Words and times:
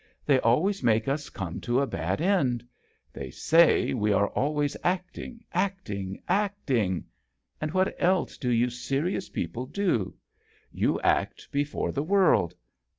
They 0.25 0.39
always 0.39 0.81
make 0.81 1.07
us 1.07 1.29
come 1.29 1.61
to 1.61 1.79
a 1.79 1.85
bad 1.85 2.21
end. 2.21 2.63
They 3.13 3.29
say 3.29 3.93
we 3.93 4.11
are 4.11 4.29
always 4.29 4.75
acting, 4.83 5.43
acting, 5.53 6.23
acting; 6.27 7.03
and 7.61 7.71
what 7.71 7.95
else 8.01 8.39
do 8.39 8.49
you 8.49 8.71
serious 8.71 9.29
people 9.29 9.67
do? 9.67 10.15
You 10.71 10.99
act 11.01 11.49
before 11.51 11.91
the 11.91 12.01
world. 12.01 12.55